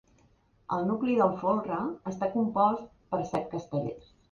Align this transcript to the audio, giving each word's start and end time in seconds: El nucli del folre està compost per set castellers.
El 0.77 0.87
nucli 0.91 1.17
del 1.19 1.35
folre 1.43 1.77
està 2.13 2.31
compost 2.39 2.91
per 3.15 3.23
set 3.31 3.49
castellers. 3.55 4.13